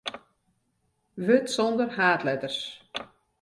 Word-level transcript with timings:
Wurd 1.25 1.47
sonder 1.55 1.89
haadletters. 1.95 2.59